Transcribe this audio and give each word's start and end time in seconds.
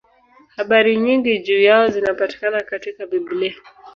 Habari 0.55 0.97
nyingi 0.97 1.39
juu 1.43 1.61
yao 1.61 1.87
zinapatikana 1.87 2.61
katika 2.63 3.05
Biblia. 3.07 3.53